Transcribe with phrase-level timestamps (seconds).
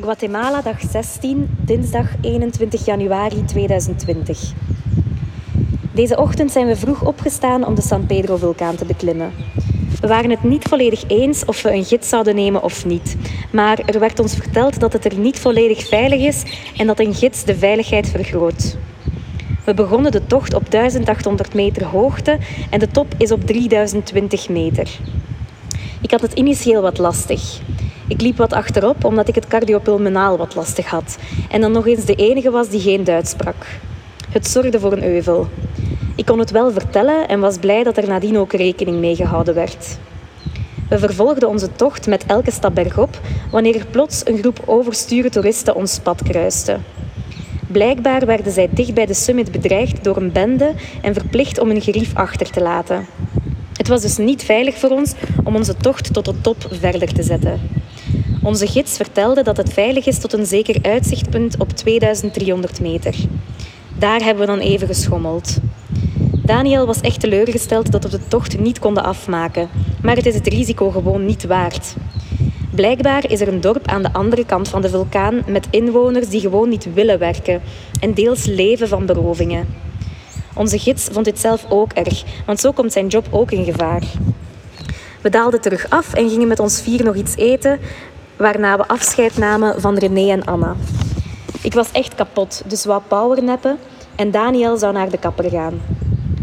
[0.00, 4.52] Guatemala, dag 16, dinsdag 21 januari 2020.
[5.92, 9.32] Deze ochtend zijn we vroeg opgestaan om de San Pedro-vulkaan te beklimmen.
[10.00, 13.16] We waren het niet volledig eens of we een gids zouden nemen of niet.
[13.52, 16.42] Maar er werd ons verteld dat het er niet volledig veilig is
[16.76, 18.76] en dat een gids de veiligheid vergroot.
[19.64, 22.38] We begonnen de tocht op 1800 meter hoogte
[22.70, 24.98] en de top is op 3020 meter.
[26.00, 27.60] Ik had het initieel wat lastig.
[28.08, 31.18] Ik liep wat achterop omdat ik het cardiopulmonaal wat lastig had
[31.50, 33.66] en dan nog eens de enige was die geen Duits sprak.
[34.30, 35.48] Het zorgde voor een euvel.
[36.14, 39.54] Ik kon het wel vertellen en was blij dat er nadien ook rekening mee gehouden
[39.54, 39.98] werd.
[40.88, 43.20] We vervolgden onze tocht met elke stap bergop
[43.50, 46.78] wanneer er plots een groep oversture toeristen ons pad kruiste.
[47.66, 51.82] Blijkbaar werden zij dicht bij de summit bedreigd door een bende en verplicht om een
[51.82, 53.06] gerief achter te laten.
[53.72, 55.12] Het was dus niet veilig voor ons
[55.44, 57.60] om onze tocht tot de top verder te zetten.
[58.46, 63.14] Onze gids vertelde dat het veilig is tot een zeker uitzichtpunt op 2300 meter.
[63.98, 65.56] Daar hebben we dan even geschommeld.
[66.32, 69.68] Daniel was echt teleurgesteld dat we de tocht niet konden afmaken,
[70.02, 71.94] maar het is het risico gewoon niet waard.
[72.74, 76.40] Blijkbaar is er een dorp aan de andere kant van de vulkaan met inwoners die
[76.40, 77.62] gewoon niet willen werken
[78.00, 79.68] en deels leven van berovingen.
[80.54, 84.02] Onze gids vond dit zelf ook erg, want zo komt zijn job ook in gevaar.
[85.20, 87.78] We daalden terug af en gingen met ons vier nog iets eten,
[88.36, 90.76] waarna we afscheid namen van René en Anna.
[91.62, 93.78] Ik was echt kapot, dus wou powernappen
[94.14, 95.80] en Daniel zou naar de kapper gaan.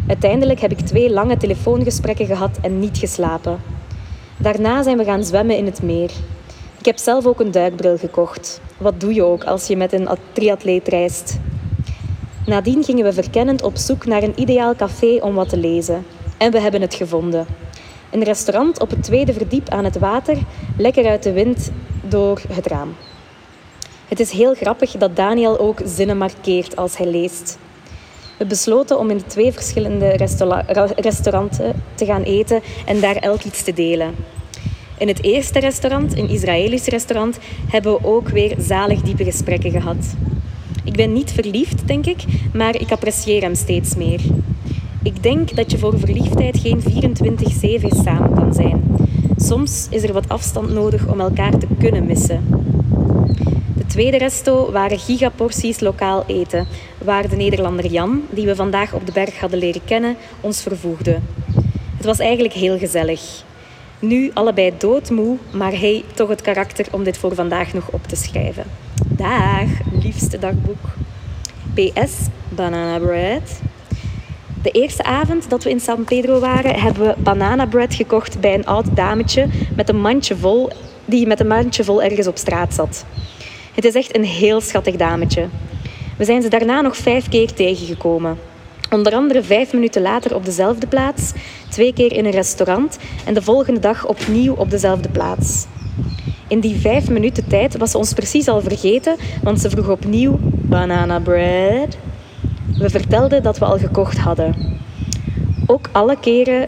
[0.07, 3.59] Uiteindelijk heb ik twee lange telefoongesprekken gehad en niet geslapen.
[4.37, 6.11] Daarna zijn we gaan zwemmen in het meer.
[6.79, 8.61] Ik heb zelf ook een duikbril gekocht.
[8.77, 11.39] Wat doe je ook als je met een triatleet reist?
[12.45, 16.05] Nadien gingen we verkennend op zoek naar een ideaal café om wat te lezen.
[16.37, 17.45] En we hebben het gevonden.
[18.13, 20.37] Een restaurant op het tweede verdiep aan het water,
[20.77, 21.71] lekker uit de wind
[22.07, 22.95] door het raam.
[24.07, 27.57] Het is heel grappig dat Daniel ook zinnen markeert als hij leest.
[28.37, 30.09] We besloten om in de twee verschillende
[30.95, 31.57] restaurants
[31.95, 34.15] te gaan eten en daar elk iets te delen.
[34.97, 37.37] In het eerste restaurant, een Israëlisch restaurant,
[37.69, 40.15] hebben we ook weer zalig diepe gesprekken gehad.
[40.83, 44.21] Ik ben niet verliefd, denk ik, maar ik apprecieer hem steeds meer.
[45.03, 46.81] Ik denk dat je voor verliefdheid geen
[47.81, 48.83] 24-7 samen kan zijn.
[49.37, 52.45] Soms is er wat afstand nodig om elkaar te kunnen missen.
[53.77, 59.05] De tweede resto waren gigaporties lokaal eten, waar de Nederlander Jan, die we vandaag op
[59.05, 61.19] de berg hadden leren kennen, ons vervoegde.
[61.97, 63.43] Het was eigenlijk heel gezellig.
[63.99, 68.15] Nu allebei doodmoe, maar hey, toch het karakter om dit voor vandaag nog op te
[68.15, 68.65] schrijven.
[69.07, 69.69] Dag,
[70.01, 70.85] liefste dagboek.
[71.73, 72.13] PS,
[72.49, 73.61] banana bread.
[74.63, 78.53] De eerste avond dat we in San Pedro waren, hebben we banana bread gekocht bij
[78.53, 80.69] een oud dametje met een mandje vol,
[81.05, 83.05] die met een mandje vol ergens op straat zat.
[83.73, 85.47] Het is echt een heel schattig dametje.
[86.17, 88.37] We zijn ze daarna nog vijf keer tegengekomen.
[88.89, 91.31] Onder andere vijf minuten later op dezelfde plaats,
[91.69, 95.65] twee keer in een restaurant en de volgende dag opnieuw op dezelfde plaats.
[96.47, 100.39] In die vijf minuten tijd was ze ons precies al vergeten, want ze vroeg opnieuw
[100.61, 101.97] banana bread.
[102.77, 104.55] We vertelden dat we al gekocht hadden.
[105.65, 106.67] Ook alle keren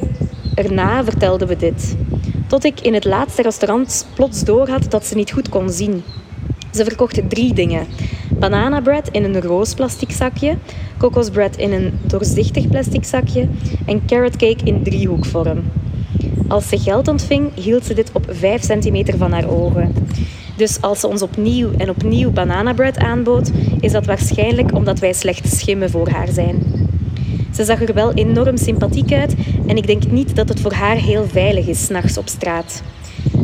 [0.56, 1.96] erna vertelden we dit.
[2.48, 6.04] Tot ik in het laatste restaurant plots doorhad dat ze niet goed kon zien.
[6.72, 7.88] Ze verkocht drie dingen.
[8.30, 10.58] Bananabread in een roos plastic zakje,
[10.98, 13.48] kokosbread in een doorzichtig plastic zakje
[13.86, 15.64] en carrot cake in driehoekvorm.
[16.48, 19.94] Als ze geld ontving, hield ze dit op 5 centimeter van haar ogen.
[20.56, 25.58] Dus als ze ons opnieuw en opnieuw bananabread aanbood, is dat waarschijnlijk omdat wij slecht
[25.58, 26.64] schimmen voor haar zijn.
[27.54, 29.36] Ze zag er wel enorm sympathiek uit
[29.68, 32.82] en ik denk niet dat het voor haar heel veilig is nachts op straat.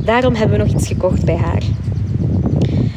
[0.06, 1.62] Daarom hebben we nog iets gekocht bij haar.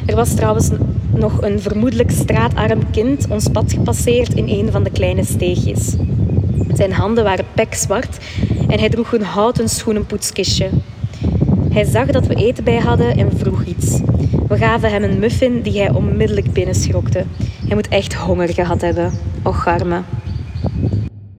[0.05, 0.69] Er was trouwens
[1.13, 5.95] nog een vermoedelijk straatarm kind ons pad gepasseerd in een van de kleine steegjes.
[6.73, 8.17] Zijn handen waren pekzwart
[8.67, 10.69] en hij droeg een houten schoenenpoetskistje.
[11.75, 13.99] Hij zag dat we eten bij hadden en vroeg iets.
[14.47, 17.23] We gaven hem een muffin die hij onmiddellijk binnenschrokte.
[17.65, 19.11] Hij moet echt honger gehad hebben.
[19.43, 20.01] Och, arme.